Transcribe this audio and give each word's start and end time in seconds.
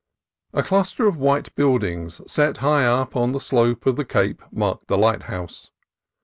A 0.53 0.63
cluster 0.63 1.05
of 1.07 1.17
white 1.17 1.53
buildings 1.53 2.21
set 2.25 2.57
high 2.57 2.87
up 2.87 3.15
on 3.15 3.33
the 3.33 3.39
slope 3.39 3.85
of 3.85 3.97
the 3.97 4.03
cape 4.03 4.41
marked 4.51 4.87
the 4.87 4.97
lighthouse. 4.97 5.69